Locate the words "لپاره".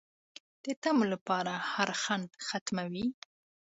1.13-1.53